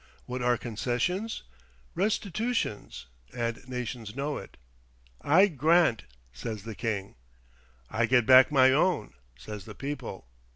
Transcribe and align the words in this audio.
What 0.25 0.41
are 0.41 0.57
concessions? 0.57 1.43
Restitutions; 1.93 3.05
and 3.35 3.63
nations 3.69 4.15
know 4.15 4.35
it. 4.39 4.57
"I 5.21 5.45
grant," 5.45 6.05
says 6.33 6.63
the 6.63 6.73
king. 6.73 7.13
"I 7.87 8.07
get 8.07 8.25
back 8.25 8.51
my 8.51 8.71
own," 8.73 9.13
says 9.37 9.65
the 9.65 9.75
people. 9.75 10.25